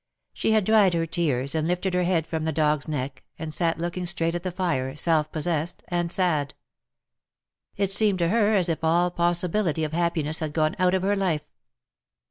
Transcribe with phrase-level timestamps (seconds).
[0.33, 3.77] She had dried her tears, and lifted her head from the dog^s neck, and sat
[3.77, 6.55] looking straight at the fire, self possessed and sad.
[7.77, 11.15] It seemed to her as if all possibility of happiness had gone out of her
[11.15, 11.43] life.